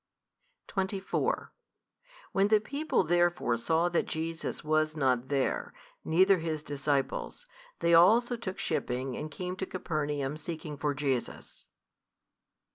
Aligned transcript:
24 0.67 1.53
When 2.31 2.47
the 2.47 2.59
people 2.59 3.03
therefore 3.03 3.55
saw 3.55 3.87
that 3.89 4.07
Jesus 4.07 4.63
was 4.63 4.95
not 4.97 5.27
there 5.27 5.75
neither 6.03 6.39
His 6.39 6.63
disciples, 6.63 7.45
they 7.81 7.93
also 7.93 8.35
took 8.35 8.57
shipping 8.57 9.15
and 9.15 9.29
came 9.29 9.55
to 9.57 9.67
Capernaum 9.67 10.37
seeking 10.37 10.75
for 10.75 10.95
Jesus. 10.95 11.67